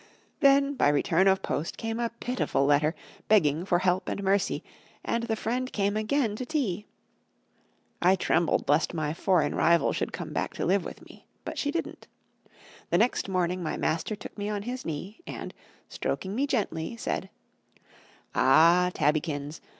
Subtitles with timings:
[0.39, 2.95] Then by return of post came a pitiful letter,
[3.27, 4.63] begging for help and mercy,
[5.05, 6.87] and the friend came again to tea.
[8.01, 11.27] I trembled lest my foreign rival should come back to live with me.
[11.45, 12.07] But she didn't.
[12.89, 15.53] The next morning my master took me on his knee, and,
[15.87, 17.29] stroking me gently, said
[18.33, 19.61] "Ah, Tabbykins!